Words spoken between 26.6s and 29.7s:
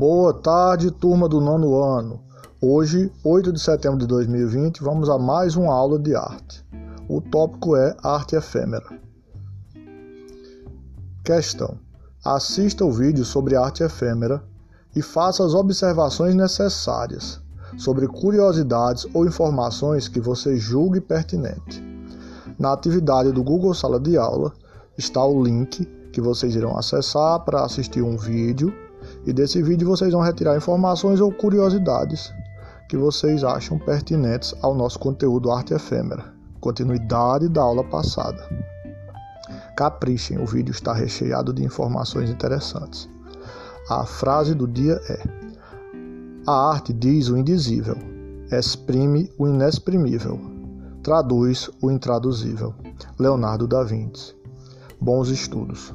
acessar para assistir um vídeo e desse